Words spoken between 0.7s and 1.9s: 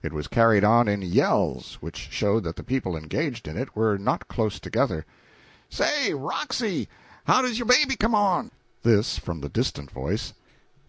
in yells,